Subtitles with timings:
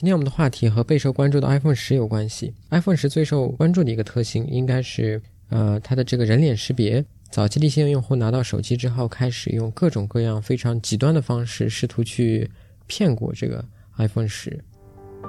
[0.00, 2.54] 今天我们的话题和备受关注的 iPhone 十有关系。
[2.70, 5.20] iPhone 十最受关注的一个特性，应该是
[5.50, 7.04] 呃它的这个人脸识别。
[7.30, 12.50] 早期的一些用户拿到手机之后，开始用各种各样非常极端的方式，试图去
[12.86, 13.62] 骗过这个
[13.98, 14.64] iPhone 十。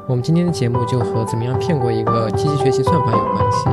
[0.08, 3.66] 我们今天的节目就和怎么样骗过一个机器学习算法有关系。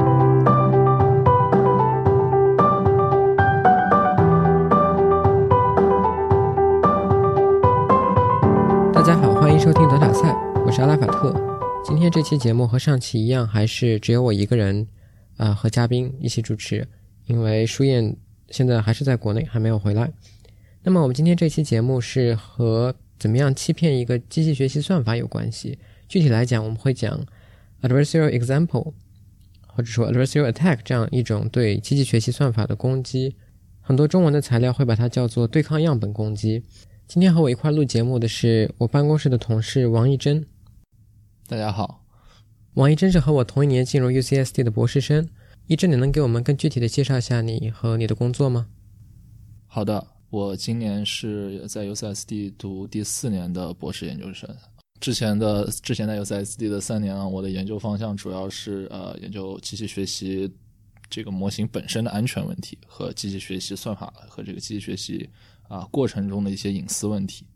[8.93, 10.48] 大家好，欢迎收听德塔赛。
[10.69, 11.35] 我是阿拉法特，
[11.83, 14.87] 今天这期节目和上期一样，还是只有我一个人，
[15.39, 16.87] 啊，和嘉宾一起主持，
[17.25, 18.15] 因为舒燕
[18.51, 20.13] 现在还是在国内，还没有回来。
[20.83, 25.79] 那么我们今天这期节目是和怎么样欺骗一个机器学习算法有关系。
[26.07, 27.19] 具体来讲，我们会讲
[27.81, 28.93] adversarial example，
[29.69, 33.35] 或者说 adversarial attack 这样一种对机器学习算法的攻击。
[33.81, 36.63] 很多中文的材料会把它叫做对抗样本攻击。
[37.07, 40.45] 今天和我一块录节目的是我办公室的同事王一真。
[41.51, 42.05] 大家好，
[42.75, 45.27] 王一真是和我同一年进入 UCSD 的博士生。
[45.67, 48.67] 一真，你能给我们更具体的介绍一下你和你的工作吗？
[49.67, 54.55] 好的，我今年是在 UCSD 读第四年的博士研究生。
[55.01, 60.53] 之前的之前在 UCSD 的三年啊，我的研究方向主要是呃研究机器学习
[61.09, 65.27] 这个模型本身的安全问题和机器学习算法和这个机器学习
[65.67, 67.47] 啊过程中的一些隐私问题。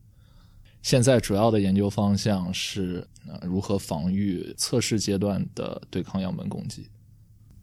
[0.82, 6.88] 现在主要的研究方向是呃如何防御测试阶段的对抗样本攻击。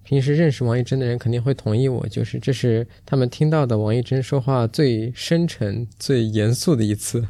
[0.03, 7.27] 平时认识王一真的人肯定会同意我，就是这是他们听到的王一真说话最深沉、最严肃的一次。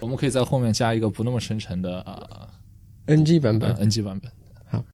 [0.00, 2.48] 我们可以在后面加一个不那么深沉的啊
[3.06, 4.32] NG 版本，NG 版本。
[4.66, 4.84] 好，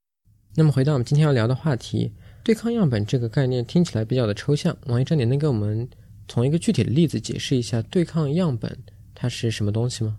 [0.57, 4.77] 那么回到我们今天要聊的话题，对抗样本这个概念听起来比较的抽象。
[4.87, 5.89] 王一真，你能给我们
[6.29, 8.79] 从一个具体的例子解释一下对抗样本？
[9.15, 10.19] 它是什么东西吗？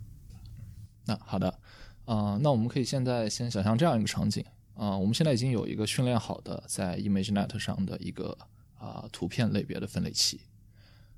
[1.06, 1.60] 那好的，
[2.06, 4.44] 啊，那我们可以现在先想象这样一个场景
[4.74, 8.36] 啊，我们现在已经有一个训练好的在 ImageNet 上的一个
[8.80, 10.42] 啊图片类别的分类器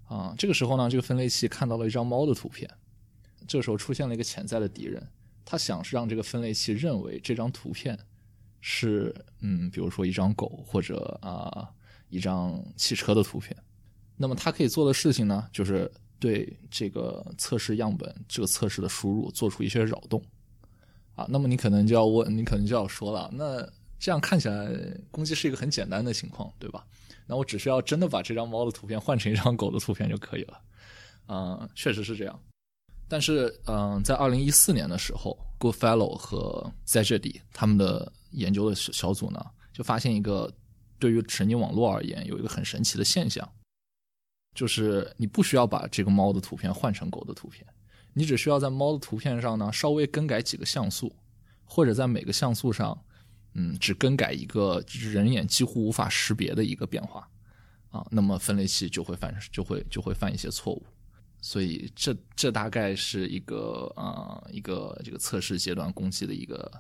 [0.08, 2.70] 啊，这个时候呢，这个分类器看到了一张猫的图片，
[3.48, 5.08] 这个时候出现了一个潜在的敌人，
[5.46, 7.98] 他想是让这个分类器认为这张图片
[8.60, 11.70] 是嗯，比如说一张狗或者啊
[12.10, 13.56] 一张汽车的图片，
[14.18, 15.90] 那么他可以做的事情呢，就是。
[16.20, 20.22] 对这个测试样本，这个测试的输入做出一些扰动，
[21.16, 23.68] 啊，那么你可能就要问，你可能就要说了，那
[24.00, 24.72] 这样看起来
[25.12, 26.86] 攻击是一个很简单的情况，对吧？
[27.26, 30.62] 那我只需要真的把这张猫的图片换成一张狗的图片就可以了，
[31.28, 32.40] 嗯，确实是这样。
[33.10, 40.54] 但是，嗯，在二零一四年的时候，Goodfellow 和 Zeddy 他们的研究的小组呢，就发现一个
[41.00, 43.48] 对于神经网络而言有一个很神奇的现象。
[44.58, 47.64] 就是你不需要把这个猫的图片换成狗的图片，
[48.14, 51.16] 你只需要在猫的图片上呢稍微更改几个像素，
[51.64, 53.00] 或者在每个像素上，
[53.54, 57.30] 嗯，只更改一个人眼几乎无法识别的一个变化，
[57.92, 60.84] 啊，那么分类器就会犯就会就会犯一些错误，
[61.40, 66.72] 所以这这大概是一个啊一个这个测试阶段攻击的一个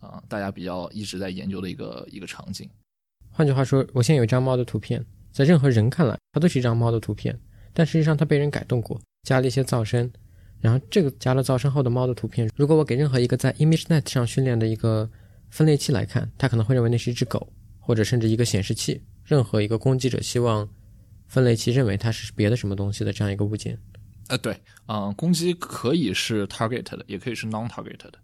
[0.00, 2.66] 啊大家比较一直在研究的一个一个场景。
[3.30, 5.04] 换句话说，我现在有一张猫的图片。
[5.36, 7.38] 在任何人看来，它都是一张猫的图片，
[7.74, 10.10] 但实际上它被人改动过，加了一些噪声。
[10.62, 15.06] 然后这个加了噪声后的猫的图片，如果我给任何一个在 ImageNet 上训练的一个
[15.50, 18.98] 分类器来看，它可能会认为那是一只狗，或者甚至一个显示器。
[19.24, 20.66] 任何一个攻击者希望
[21.26, 23.78] 分类器认为它是别的什么东西的这样一个物件。
[24.28, 28.14] 呃，对，啊，攻击可以是 target 的，也可以是 non-target 的，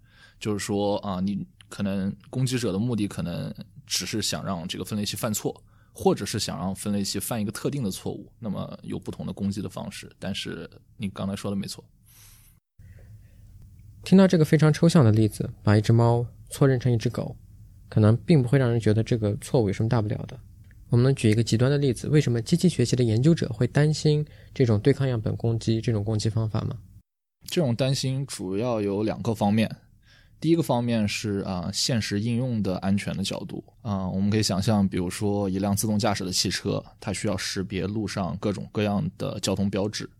[0.41, 3.55] 就是说啊，你可能攻击者的目的可能
[3.87, 5.63] 只是想让这个分类器犯错。
[5.93, 10.11] 或者是想让分类器犯一个特定的错误，那么有不同的攻击的方式。
[10.19, 11.85] 但是你刚才说的没错。
[14.03, 17.37] 听到这个非常抽象的例子，把一只猫错认成一只狗，
[17.89, 20.39] 可能并不会让人觉得这个错误有什么大不了的。
[20.89, 26.77] 我们能举一个极端的例子，为什么机器学习的研究者会担心这种对抗样本攻击这种攻击方法吗？
[27.47, 29.75] 这种担心主要有两个方面。
[30.43, 40.11] 第一个方面是啊，现实应用的安全的角度啊，我们可以想象，比如说一辆自动驾驶的汽车，它需要识别路上各种各样的交通标志。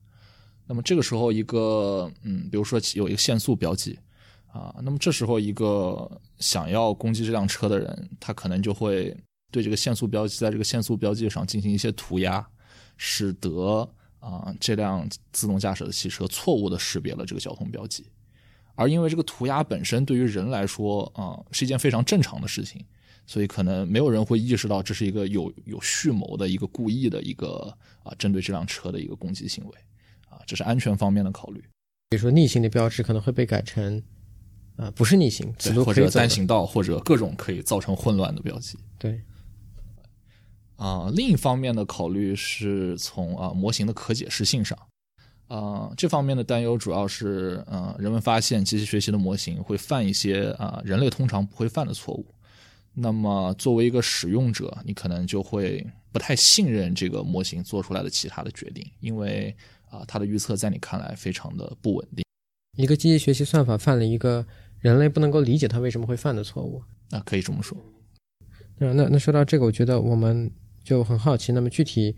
[0.65, 3.99] 那么这个时候，一个嗯，比如说有一个限速标记
[4.53, 6.09] 啊，那么这时候一个
[6.39, 9.13] 想要攻击这辆车的人，他可能就会
[9.51, 12.47] 对这个限速标记在这个限速标记上进行一些涂鸦，
[12.97, 13.91] 使得
[14.21, 18.07] 啊这辆自动驾驶的汽车错误的识别了这个交通标记。
[18.83, 22.85] 而因为这个涂鸦本身对于人来说啊是一件非常正常的事情，
[23.27, 29.73] 所以可能没有人会意识到这是一个有有蓄谋的一个故意的一个啊针对这辆车的一个攻击行为，
[30.29, 31.63] 啊这是安全方面的考虑。
[32.11, 34.03] 比如说逆行的标志可能会被改成，
[34.77, 38.77] 呃不是逆行，此路或者单行道，或者各种可以造成混乱的标记。
[38.99, 39.23] 对，
[40.77, 44.77] 啊、另一方面的考虑是从啊、模型的可解释性上，
[45.53, 52.25] 啊、这方面的担忧主要是，呃，人们发现机器学习的模型会犯一些啊、人类通常不会犯的错误。
[52.95, 59.55] 那么作为一个使用者，你可能就会不太信任这个模型做出来的其他的决定，因为
[59.91, 62.25] 啊、它的预测在你看来非常的不稳定。
[62.79, 64.47] 一个机器学习算法犯了一个
[64.79, 66.83] 人类不能够理解它为什么会犯的错误。
[67.11, 67.77] 啊，可以这么说。
[68.79, 70.51] 那那那说到这个，我觉得我们
[70.83, 72.17] 就很好奇，那么具体，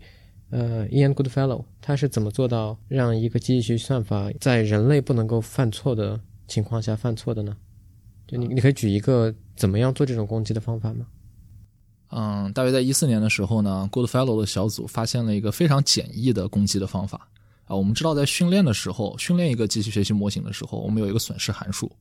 [0.51, 7.57] 呃，Ian Goodfellow 他是怎么做到让一个机器学习算法在人类不能够犯错的情况下犯错的呢？
[8.27, 11.05] 就你你可以举一个怎么样做这种攻击的方法吗？
[12.09, 17.27] 嗯，大约在一四年的时候呢，Goodfellow 的小组发现了一个非常简易的攻击的方法
[17.65, 17.75] 啊。
[17.75, 21.91] 我们知道，在训练的时候，训练一个机器学习模型的时候，我们有一个损失函数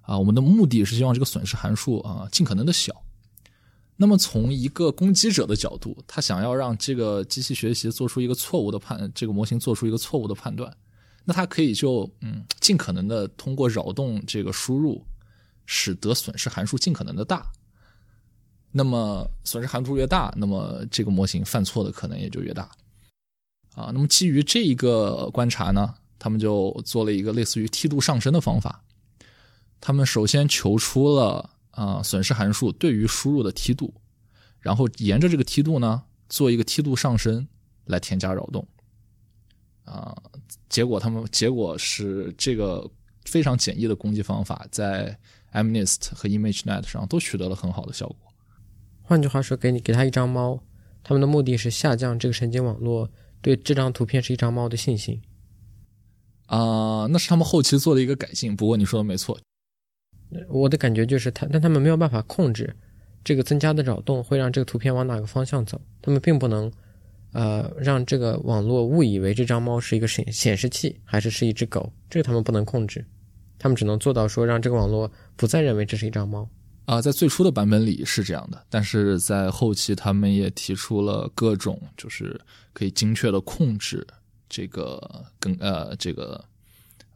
[0.00, 0.18] 啊。
[0.18, 2.94] 我们的目的是希望这个损失函数啊尽可能的小。
[4.02, 10.76] 那么，从一个攻击者的角度，他想要让这个机器学习做出一个错误的判，这个模型做出一个错误的判断，
[11.24, 15.06] 那他可以就嗯尽可能的通过扰动这个输入，
[15.66, 17.46] 使得损失函数尽可能的大。
[18.72, 22.68] 那么损失函数越大，那么这个模型犯错的可能也就越大。
[23.76, 28.82] 啊，那么基于这一个观察呢，他们就做了一个类似于梯度上升的方法。
[29.80, 33.92] 他们首先求出了啊、损失函数对于输入的梯度，
[34.60, 37.46] 然后沿着这个梯度呢做一个梯度上升
[37.86, 38.66] 来添加扰动。
[39.84, 40.16] 啊、
[40.68, 42.88] 结果他们结果是这个
[43.24, 45.18] 非常简易的攻击方法在
[45.52, 48.16] MNIST 和 ImageNet 上都取得了很好的效果。
[49.02, 50.62] 换句话说，给你给他一张猫，
[51.02, 53.10] 他们的目的是下降这个神经网络
[53.40, 55.20] 对这张图片是一张猫的信心。
[56.46, 58.54] 啊、那是他们后期做的一个改进。
[58.54, 59.38] 不过你说的没错，
[60.48, 62.74] 我的感觉就是他，但他们没有办法控制
[63.24, 66.70] 这个增加的扰动会让这个图片往哪个方向走，他们并不能，
[67.32, 73.04] 呃，让这个网络误以为这张猫是一个显显示器，还是是一只狗，这个他们不能控制，
[73.58, 76.48] 他们只能做到说让这个网络不再认为这是一张猫。
[76.84, 82.38] 啊、在最初的版本里是这样的，但是在后期他们也提出了各种就是
[82.72, 84.04] 可以精确的控制
[84.48, 86.44] 这个跟呃这个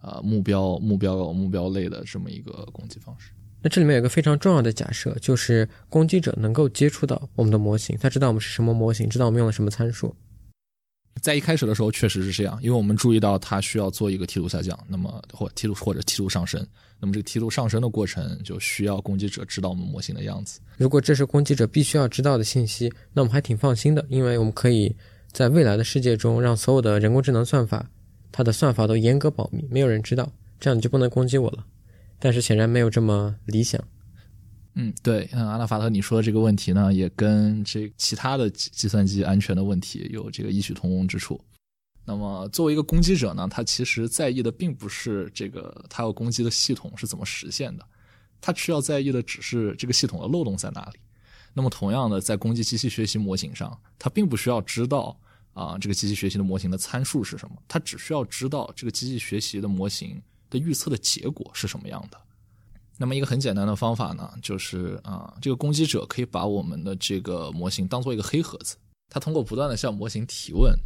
[0.06, 3.30] 呃目标目标目标类的这么一个攻击方式。
[3.60, 10.14] 那这里面有一个非常重要的假设，就是攻击者能够接触到我们的模型，他知道我们是什么模型，知道我们用了什么参数。
[11.22, 16.64] 在一开始的时候确实是这样，因为我们注意到它需要做一个梯度下降，那么或梯度或者梯度上升，
[17.00, 20.60] 那么这个梯度上升的过程就需要攻击者知道我们模型的样子。
[20.76, 24.94] 如果这是攻击者必须要知道的信息，那我们还挺放心的，因为我们可以
[25.32, 27.88] 在未来的世界中让所有的人工智能算法，
[28.30, 30.30] 它的算法都严格保密，没有人知道，
[30.60, 31.66] 这样你就不能攻击我了。
[32.18, 33.82] 但是显然没有这么理想。
[34.74, 41.40] 嗯，对，嗯，阿纳法特你说的这个问题呢，也跟这其他的计计算机安全的问题有这个异曲同工之处。
[42.04, 47.84] 那么，作为一个攻击者呢，他其实在意的并不是这个他要攻击的系统是怎么实现的，
[48.40, 50.98] 他需要在意的只是这个系统的漏洞在哪里。
[51.54, 55.18] 那么，同样的，在攻击机器学习模型上，他并不需要知道
[55.56, 62.20] 啊、这个机器学习的模型的参数是什么，他只需要知道这个机器学习的模型的预测的结果是什么样的。
[62.98, 68.76] 那么一个很简单的方法呢，就是啊、这个攻击者可以把我们的这个模型当做一个黑盒子，
[69.08, 70.78] 他通过不断的向模型提问，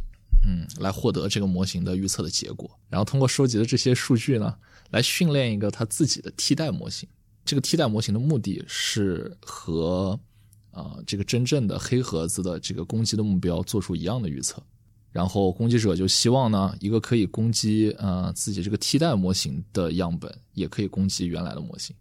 [0.45, 4.55] 嗯，来获得这个模型的预测的结果，然后通过收集的这些数据呢，
[4.91, 7.09] 来训练一个他自己的替代模型。
[7.43, 10.17] 这个替代模型的目的是和
[10.71, 14.61] 啊、这个真正的黑盒子的这个攻击的目标做出一样的预测。
[15.11, 21.93] 然后攻击者就希望呢，一个可以攻击呃自己这个替代模型的样本，也可以攻击原来的模型。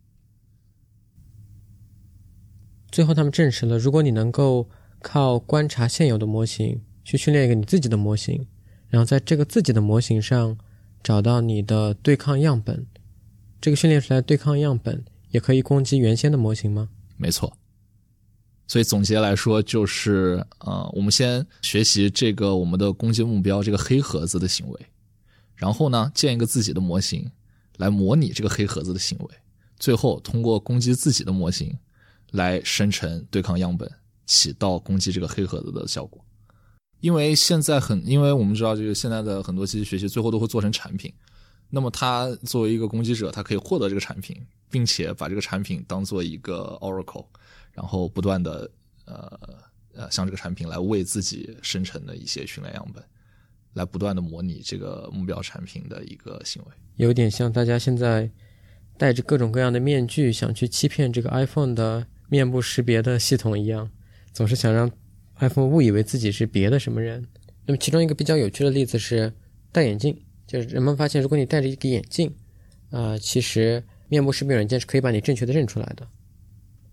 [2.92, 4.68] 最后他们证实了，如果你能够
[5.00, 8.46] 靠观察现有的模型去训练一个你自己的模型，
[8.88, 10.56] 然后在这个自己的模型上
[11.02, 12.86] 找到你的对抗样本，
[13.60, 16.90] 这个训练出来的对抗样本也可以攻击原先的模型吗？
[17.16, 17.56] 没错。
[18.70, 24.86] 所以总结来说，就是呃，我们先学习这个我们的攻击目标这个黑盒子的行为，
[25.56, 27.28] 然后呢，建一个自己的模型
[27.78, 29.34] 来模拟这个黑盒子的行为，
[29.80, 31.76] 最后通过攻击自己的模型
[32.30, 33.90] 来生成对抗样本，
[34.24, 36.24] 起到攻击这个黑盒子的效果。
[37.00, 41.12] 因为现在很，因为我们知道这个现在的很多机器学习最后都会做成产品，
[41.70, 47.26] 那么他作为一个攻击者，他可以获得这个产品，并且把这个产品当做一个 oracle。
[47.72, 48.70] 然后不断的
[49.06, 49.40] 呃
[49.94, 53.02] 呃向这个产品来为自己生成的一些训练样本，
[53.74, 56.68] 来不断的模拟这个目标产品的一个行为。
[56.96, 58.30] 有点像大家现在
[58.98, 63.90] 戴着各种各样的面具，想去欺骗这个 iPhone 的面部识别的系统一样，
[64.32, 64.90] 总是想让
[65.38, 67.26] iPhone 误以为自己是别的什么人。
[67.64, 69.32] 那么，其中一个比较有趣的例子是
[69.72, 72.34] 戴眼镜，就是人们发现，如果你戴着一个眼镜，
[72.90, 76.06] 啊，其实面部识别软件是可以把你正确的认出来的。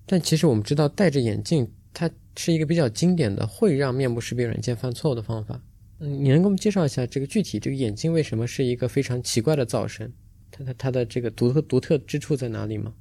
[0.08, 5.62] 但其实我们知道，戴着眼镜它是一个比较经典的会让面部识别软件犯错误的方法。
[6.00, 10.12] 嗯，你能给我们介绍一下这个具体这个眼镜为什么是一个非常奇怪的噪声？
[10.50, 12.94] 它它它的这个独特独特之处在哪里吗？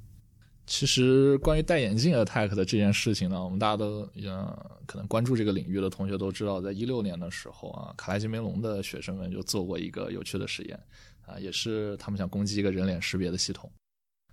[0.65, 10.77] 其实关于戴眼镜 attack 的这件事情呢，我们大家都呃可能关注这个领域的同学都知道，在一六年的时候啊，卡莱基梅隆的学生们就做过一个有趣的实验
[11.25, 13.71] 啊，也是他们想攻击一个人脸识别的系统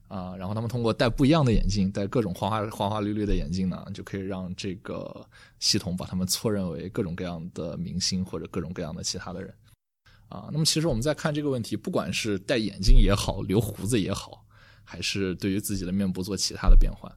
[0.08, 5.26] 啊，然后他们通过戴不一样的眼镜，戴各种花花花花绿绿的眼镜呢，就可以让这个
[5.58, 9.52] 系统把他们错认为各种各样的明星或者各种各样的其他的人。
[10.28, 14.44] 啊，那么其实我们在看这个问题，不管是戴眼镜也好，留胡子也好，
[14.82, 17.10] 还是对于自己的面部做其他的变换，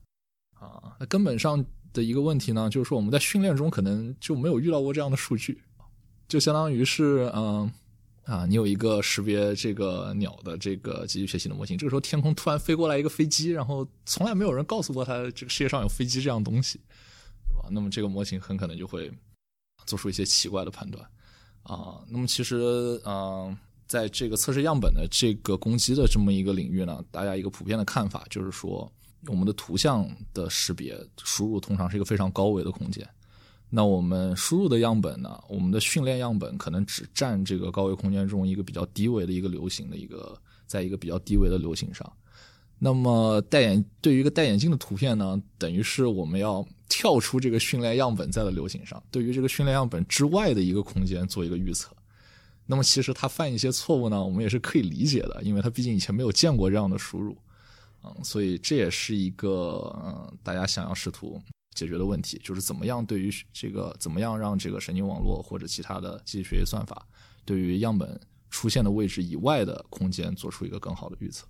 [0.59, 1.63] 啊，那根本上
[1.93, 5.63] 的一个问题呢，就是说我们在训练中可能就没有遇到过这样的数据，
[6.27, 7.71] 就相当于是，嗯，
[8.27, 16.77] 啊，你有一个识别这个鸟的这个机器学习的模型，这个时候天空突然飞过来一个飞机，然后从来没有人告诉过他这个世界上有飞机这样东西，
[17.47, 17.69] 对吧？
[17.71, 19.09] 那么这个模型很可能就会
[19.85, 21.01] 做出一些奇怪的判断。
[21.63, 23.57] 啊，那么其实，嗯，
[23.87, 28.91] 在这个测试样本的这个攻击的这么一个领域呢，大家一个普遍的看法就是说，
[29.27, 33.07] 我们的图像的识别输入通常是一个非常高维的空间，
[33.69, 42.11] 那我们输入的样本呢，我们的训练样本可能只占这个高维空间中一个比较低维的一个流行的一个，在一个比较低维的流行上。
[42.79, 51.91] 那么戴眼对于一个戴眼镜的图片呢，等于是我们要跳出这个训练样本在的流行上，对于这个训练样本之外的一个空间做一个预测。
[52.65, 57.35] 那么其实它犯一些错误呢，我们也是可以理解的，因为它毕竟以前没有见过这样的输入，
[58.03, 61.41] 嗯，所以这也是一个嗯大家想要试图
[61.77, 67.07] 解决的问题，就是怎么样对于这个怎么样让这个神经网络或者其他的机器学习算法
[67.45, 68.19] 对于样本
[68.49, 71.45] 出现的位置以外的空间做出一个更好的预测。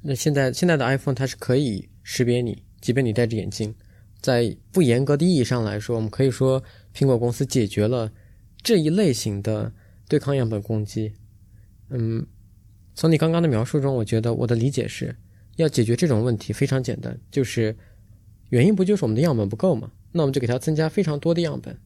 [0.00, 3.74] 那现在现在的 iPhone 它是可以识别你，即便你戴着眼镜，
[4.22, 6.62] 在不严格的意义上来说，我们可以说
[6.94, 8.10] 苹果公司解决了
[8.62, 9.70] 这一类型的
[10.08, 11.12] 对抗样本攻击。
[11.90, 12.26] 嗯，
[12.94, 15.14] 从你刚刚的描述中，我觉得我的理解是
[15.56, 17.76] 要解决这种问题非常简单，就是
[18.50, 19.90] 原因不就是我们的样本不够吗？
[20.12, 21.76] 那我们就给它增加非常多的样本。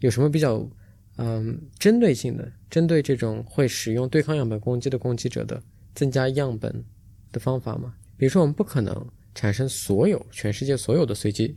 [0.00, 0.68] 有什么比较
[1.16, 5.62] 嗯针对性的，针对这种会使用对抗样本攻击的攻击者的
[5.94, 6.84] 增加样本？
[7.32, 7.92] 的方法吗？
[8.16, 8.94] 比如说，我们不可能
[9.34, 11.52] 产生所有全世界所有的随机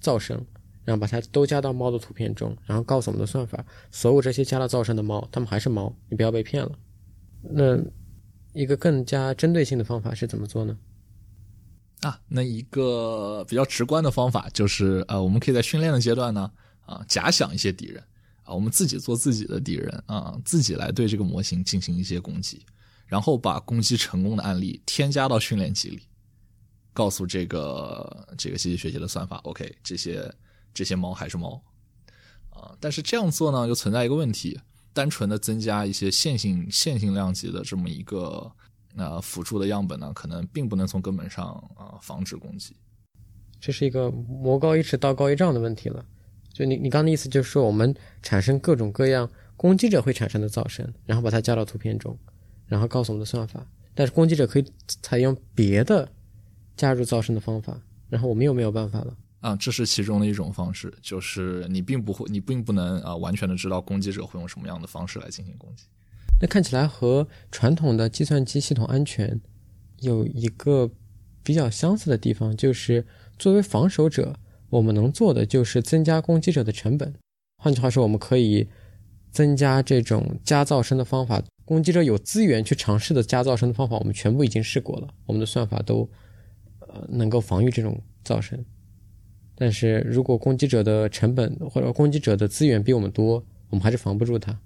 [0.00, 0.42] 噪声，
[0.86, 6.72] 然后把它都加到猫的图片中，然后告诉我们的算法，所有这些加了噪声的猫，它们还是猫，你不要被骗了。
[7.42, 7.78] 那
[8.54, 10.78] 一个更加针对性的方法是怎么做呢？
[12.00, 16.50] 啊，那一个比较直观的方法就是，呃，我们可以在训练的阶段呢，
[16.86, 18.02] 啊，假想一些敌人，
[18.44, 22.64] 啊，我们自己做自己的敌人，啊，自己来对这个模型进行一些攻击。
[23.06, 26.02] 然后把攻击成功的案例添加到训练集里，
[26.92, 30.30] 告诉这个这个机器学习的算法，OK，这些
[30.74, 31.58] 这些猫还是猫
[32.50, 32.76] 啊。
[32.78, 34.60] 但是这样做呢，就存在一个问题：
[34.92, 38.52] 单纯的增加一些线性线性量级的这么一个
[38.98, 42.76] 呃辅助的样本呢，可能并不能从根本上啊防止攻击。
[43.60, 46.04] 这是一个魔高一尺道高一丈的问题了。
[46.52, 52.18] 就你你刚的意思就是说，我们产生各种各样攻击者会产生的噪声，然后把它加到图片中。
[52.66, 56.06] 然后告诉我们的算法，但是攻击者可以采用别的
[56.76, 65.84] 加入噪声的方法，然后我们又没有办法了啊，这是其中的一种方式，就是你并不会，你并不能啊完全的知道攻击者会用什么样的方式来进行攻击。
[66.40, 69.40] 那看起来和传统的计算机系统安全
[70.00, 70.90] 有一个
[71.42, 73.04] 比较相似的地方，就是
[73.38, 74.34] 作为防守者，
[74.70, 77.12] 我们能做的就是增加攻击者的成本。
[77.62, 78.68] 换句话说，我们可以
[79.32, 81.42] 增加这种加噪声的方法。
[81.64, 86.08] 攻击者有资源去尝试的加噪声的方法，我们全部已经试过了，我们的算法都
[86.80, 88.64] 呃能够防御这种噪声。
[89.54, 94.58] 但是如果攻击者的成本或者攻击者的资源比我们多，我们还是防不住他。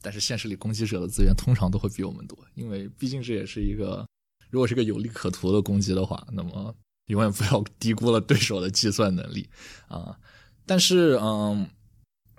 [0.00, 4.06] 但是现实里，攻击者的资源通常都会比我们多，因为毕竟这也是一个，
[4.50, 6.74] 如果是个有利可图的攻击的话，那么
[7.06, 9.48] 永远不要低估了对手的计算能力
[9.88, 10.18] 啊。
[10.66, 11.68] 但是嗯。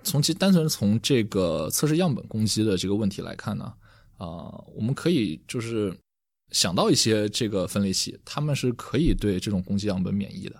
[0.02, 3.70] 从其单纯从这个测试样本攻击的这个问题来看呢，
[4.16, 5.94] 啊，我们可以就是
[6.52, 10.56] 想到一些这个分类器，他们是可以对这种攻击样本免疫的。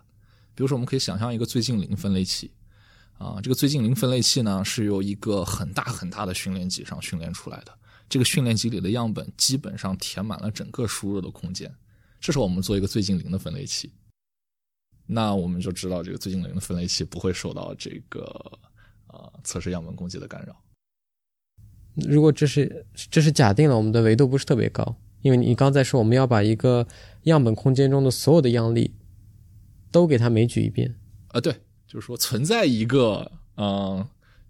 [0.55, 2.51] 比如说，我们可以想象一个最近零分类器，
[3.21, 7.79] 啊，这个最近零分类器呢是由一个很大很大的训练集上训练出来的。
[8.09, 11.71] 这个训练集里的样本基本上填满了整个输入的空间。
[12.19, 13.93] 这时候我们做一个最近零的分类器，
[15.07, 18.23] 那我们就知道这个最近零的分类器不会受到这个
[19.09, 20.57] 呃测试样本攻击的干扰。
[21.95, 26.89] 如果这是这是假定了我们的维度不是特别高，因为你刚才说我们要把一个
[27.25, 28.95] 样本空间中的所有的样例
[29.93, 30.97] 都给它枚举一遍
[31.29, 31.55] 啊，对，
[31.91, 34.07] 就是说存在一个嗯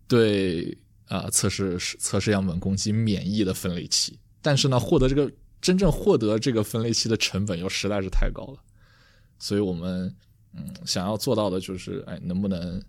[0.06, 0.76] 对
[1.08, 5.32] 啊测试测试样本攻击免疫的分类器，但是呢获得这个。
[5.62, 8.58] 真正获得这个分类器的成本又实在是太高了，
[9.38, 10.10] 所以我们
[10.54, 12.82] 嗯想要做到的就是，哎，能不能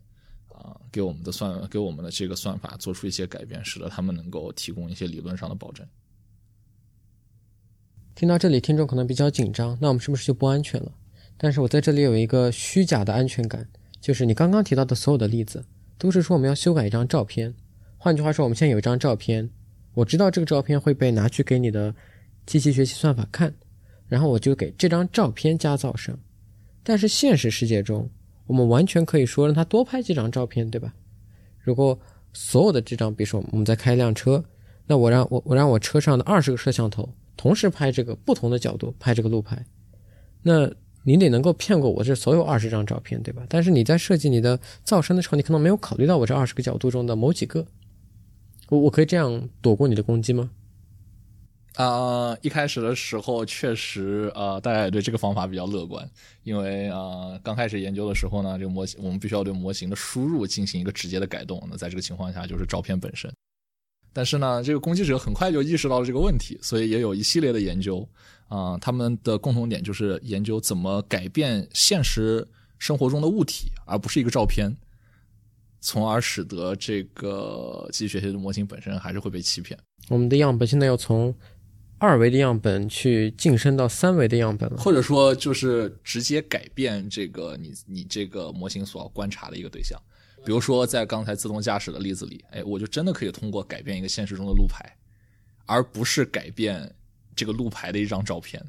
[0.48, 5.86] 啊给我们的算给我们的这个算法做出一些改变，使得他们能够提供一些理论上的保证。
[8.16, 10.90] 听到这里，听众可能比较紧张，那我们是不是就不安全了？
[11.36, 13.68] 但是我在这里有一个虚假的安全感，
[14.02, 15.64] 就是你刚刚提到的所有的例子，
[15.98, 17.54] 都是说我们要修改一张照片。
[17.98, 19.50] 换句话说，我们现在有一张照片，
[19.94, 21.96] 我知道这个照片会被拿去给你的。
[22.44, 23.54] 机器学习算法看，
[24.08, 26.18] 然后我就给这张照片加噪声。
[26.82, 28.10] 但是现实世界中，
[28.48, 30.92] 我们完全可以说让它多拍几张照片，对吧？
[31.60, 31.98] 如果
[32.34, 34.44] 所有的这张，比如说我们在开一辆车，
[34.88, 39.64] 那我让我我让我车上的二十个摄像头同时拍这个不同的角度拍这个路牌，
[40.42, 40.70] 那
[41.04, 43.44] 你得能够骗过我这所有二十张照片，对吧？
[43.50, 47.66] 但是你在设计你的噪声的时候，你可能没有考虑到我这二十个角度中的某几个，
[48.70, 50.52] 我我可以这样躲过你的攻击吗？
[51.76, 56.08] 啊，一开始的时候确实，呃，大家也对这个方法比较乐观，
[56.44, 61.66] 因为啊，刚开始研究的时候呢，这个模型我们必须要对模型的输入进行一个直接的改动。
[61.72, 63.32] 那在这个情况下，就是照片本身。
[64.14, 68.08] 但是呢，这个攻击者很快就意识到了这个问题，所以也有一系列的研究。
[68.48, 72.46] 啊，他们的共同点就是研究怎么改变现实
[72.80, 74.76] 生活中的物体，而不是一个照片，
[75.80, 79.80] 从而使得这个机器学习的模型本身还是会被欺骗。
[80.10, 81.34] 我们的样本现在要从。
[82.04, 90.02] 二维的样本去晋升到三维的样本了，或者说就是直接改变这个你你这个模型所要观察的一个对象。
[90.44, 94.86] 比如说在刚才自动驾驶的例子里，哎，我就真的可以通过改变一个现实中的路牌，
[95.66, 96.94] 而不是改变
[97.36, 98.64] 这个路牌的一张照片，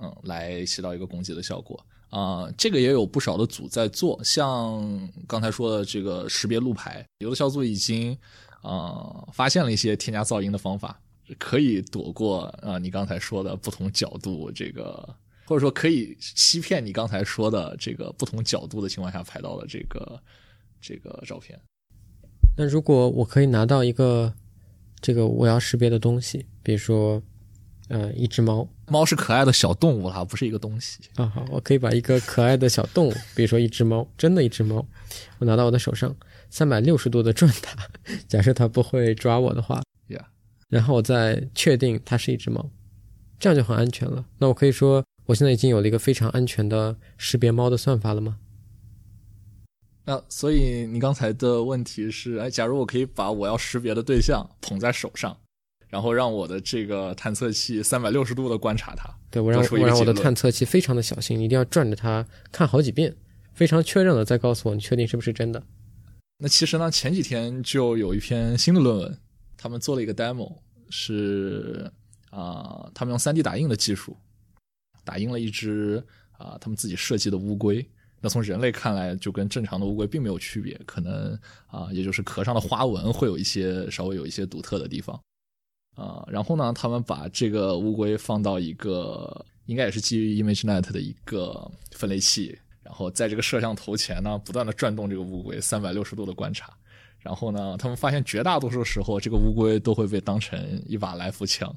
[0.00, 2.48] 嗯，来起到一个攻击的效果啊。
[2.56, 8.16] 这个也有不少的组在做，像刚才说的这个识别路牌，有的小组已经
[8.62, 11.00] 啊发现了一些添加噪音的方法。
[11.38, 20.20] 可以躲过啊，你刚才说的不同角度，这个或者说可以欺骗你刚才说的这个不同角度的情况下拍到的这个
[20.82, 21.58] 这个照片。
[22.56, 24.34] 那如果我可以拿到一个
[25.00, 27.22] 这个我要识别的东西，比如说
[27.88, 31.24] 呃一只猫，猫是可爱的小动物啦，不是一个东西啊。
[31.26, 34.86] 好，我可以把一个可爱的小动物，比如说一只猫，真的一只猫，
[35.38, 36.14] 我拿到我的手上，
[36.50, 37.88] 三百六十度的转它，
[38.28, 39.80] 假设它不会抓我的话。
[40.68, 42.70] 然后我再确定它是一只猫，
[43.38, 44.24] 这样就很安全了。
[44.38, 48.38] 那我可以说，我现在已经有了一个非常安全的识别猫的算法了吗？
[50.04, 55.36] 那所以你刚才的问题是，哎，假如我可以把我要识别的对象捧在手上，
[55.88, 63.14] 然后让我的这个探测器三百六十度的观察它，对我让我让我的探测器非常的小心，一定要转着它看好几遍，
[63.54, 65.62] 非常确认了再告诉我你确定是不是真的。
[66.38, 69.18] 那其实呢，前几天就有一篇新的论文。
[69.56, 70.52] 他们做了一个 demo，
[70.90, 71.88] 是
[72.30, 74.16] 啊，他们用 3D 打印的技术
[75.04, 76.02] 打印了一只
[76.36, 77.88] 啊，他们自己设计的乌龟。
[78.22, 85.20] 那从人类看来，就跟正常的乌龟并没有区别，可能啊，也就是壳上的花纹会有一些稍微有一些独特的地方
[85.96, 86.24] 啊。
[86.28, 96.72] 然后呢，他们把这个乌龟放到一个应该也是基于 ImageNet 的一个分类器，然后在这个摄像头前呢，不断的转动这个乌龟，三百六十度的观察。
[97.18, 101.72] 然后呢，他们发现绝大多数时候，这个乌龟都会被当成一把来福枪，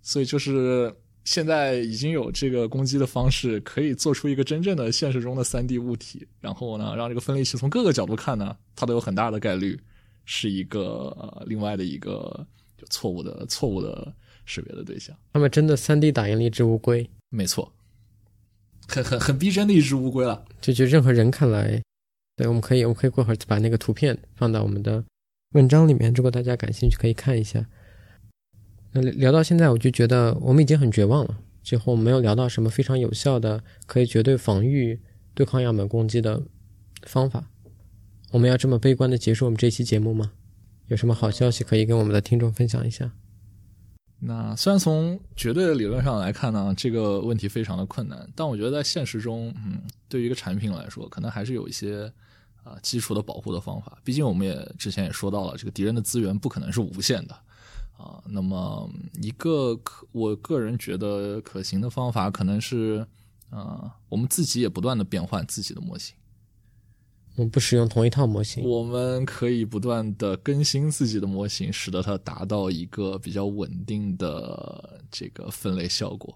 [0.00, 0.94] 所以就是
[1.26, 9.78] 现在已经有这个攻击的方式，可以做出一个真正的现实中的三 D 物体，然后呢，让这个分类器从各个角度看呢，它都有很大的概率
[10.24, 12.46] 是一个呃另外的一个
[12.78, 15.14] 就错误的错误的识别的对象。
[15.32, 17.70] 他们真的三 D 打印了一只乌龟，没错，
[18.86, 21.82] 很很很逼真的一只乌龟了，就就任何人看来。
[22.36, 25.02] 对，我们可以，我们可以过会儿把那个图片放到我们的
[25.54, 27.66] 文章里面，如果大家感兴趣，可以看一下。
[29.00, 31.38] 那聊到现在，我就觉得我们已经很绝望了。
[31.62, 35.00] 最后没有聊到什么非常有效的、可以绝对防御
[35.34, 36.42] 对抗样本攻击的
[37.02, 37.50] 方法。
[38.30, 40.32] 我们要这么悲观的结束我们这期节目吗？
[40.88, 43.12] 有什么好消息可以跟我们的听众分享一下？
[44.20, 52.12] 那虽然从绝对的理论上来看呢，这个问题非常的困难，但我觉得在现实中，嗯，对于一个产品来说，可能还是有一些。
[52.66, 57.38] 啊，基础的保护的方法，毕竟我们也之前也说到了，这个敌人的资源不可能是无限的，
[57.96, 58.22] 啊。
[58.26, 63.06] 那么一个可我个人觉得可行的方法，可能是
[63.50, 66.14] 呃，我们自己也不断的变换自己的模型。
[67.36, 76.34] 我们不使用同一套模型，我们可以不断的更新自己的模型，使得它达到一个比较稳定的这个分类效果。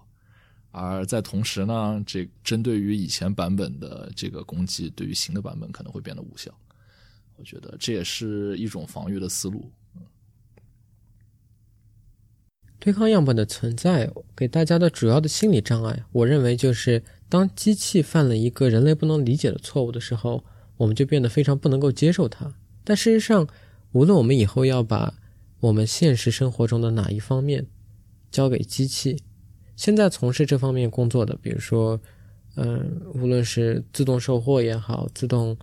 [0.69, 6.49] 而在同时呢，这针对于以前版本的这个攻击，对于新的版本可能会变得无效。
[7.35, 9.71] 我觉得这也是一种防御的思路。
[12.81, 20.43] 对抗样本的存在给大家的主要的心理障碍，我认为就是当机器犯了一个人类不能理解的错误的时候。
[20.77, 22.55] 我们就变得非常不能够接受它。
[22.83, 23.47] 但事实上，
[23.91, 25.13] 无论我们以后要把
[25.59, 27.67] 我们现实生活中的哪一方面
[28.31, 29.21] 交给机器，
[29.75, 32.01] 现在从事这方面工作的，比如说，
[32.55, 35.55] 嗯，无论是自动售货也好，自动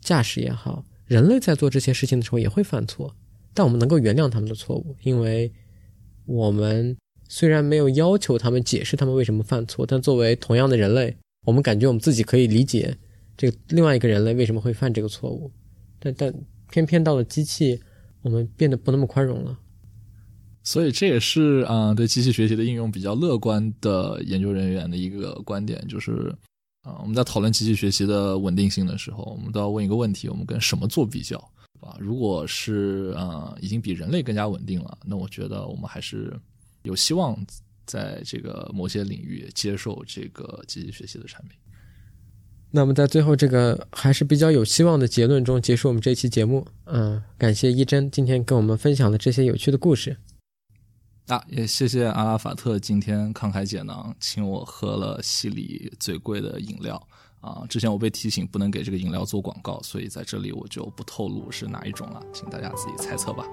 [0.00, 3.14] 驾驶也好，人类在做这些事情的时候也会犯错，
[3.52, 5.52] 但我们能够原谅他们的错误，因为
[6.26, 6.96] 我们
[7.28, 12.96] 虽然没有要求他们解释他们为什么犯错，但作为同样的人类，我们感觉我们自己可以理解。
[13.36, 15.50] 这个另外一个人类为什么会犯这个错误？
[15.98, 16.34] 但但
[16.70, 17.80] 偏偏到了机器，
[18.22, 19.58] 我们变得不那么宽容了。
[20.62, 26.32] 所以这也是啊，对机器学习的应用比较乐观的研究人员的一个观点，就是
[26.82, 31.42] 啊，我们在讨论机器学习的稳定性的时候，我们都要问一个问题：我们跟什么做比较？
[31.82, 36.38] 啊，如果是呃，已经比人类更加稳定了，那我觉得我们还是
[36.82, 37.36] 有希望
[37.84, 41.58] 在这个某些领域接受这个机器学习的产品。
[42.70, 46.66] 那么，在最后这个还是比较有希望的结论中结束我们这期节目。
[46.86, 50.16] 嗯，感谢一真今天跟我们分享的这些有趣的故事。
[51.26, 57.06] 啊，也谢谢阿拉法特今天慷慨解囊，请我喝了系里最贵的饮料。
[57.42, 63.44] 啊，之前我被提醒不能给这个饮料做广告，所以在这里我就不透露是哪一种了，请大家自己猜测吧。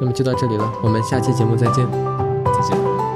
[0.00, 1.90] 那么就到这里了，我们下期节目再见。
[2.44, 3.09] 再见。